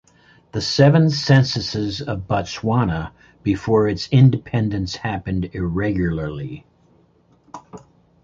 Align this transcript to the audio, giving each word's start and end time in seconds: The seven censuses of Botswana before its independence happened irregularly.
The 0.51 0.61
seven 0.61 1.11
censuses 1.11 2.01
of 2.01 2.27
Botswana 2.27 3.11
before 3.43 3.87
its 3.87 4.09
independence 4.09 4.95
happened 4.95 5.51
irregularly. 5.53 6.65